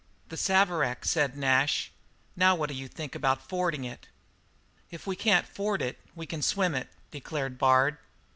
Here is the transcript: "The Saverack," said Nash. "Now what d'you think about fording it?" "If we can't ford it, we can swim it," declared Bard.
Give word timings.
"The 0.29 0.35
Saverack," 0.35 1.05
said 1.05 1.37
Nash. 1.37 1.91
"Now 2.35 2.55
what 2.55 2.71
d'you 2.71 2.87
think 2.87 3.13
about 3.13 3.39
fording 3.47 3.83
it?" 3.83 4.07
"If 4.89 5.05
we 5.05 5.15
can't 5.15 5.45
ford 5.47 5.79
it, 5.79 5.99
we 6.15 6.25
can 6.25 6.41
swim 6.41 6.73
it," 6.73 6.89
declared 7.11 7.59
Bard. 7.59 7.99